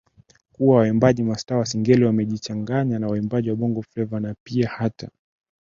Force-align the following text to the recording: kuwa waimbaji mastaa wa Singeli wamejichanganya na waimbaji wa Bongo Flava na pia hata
kuwa 0.51 0.77
waimbaji 0.77 1.23
mastaa 1.23 1.57
wa 1.57 1.65
Singeli 1.65 2.05
wamejichanganya 2.05 2.99
na 2.99 3.07
waimbaji 3.07 3.49
wa 3.49 3.55
Bongo 3.55 3.81
Flava 3.81 4.19
na 4.19 4.35
pia 4.43 4.69
hata 4.69 5.09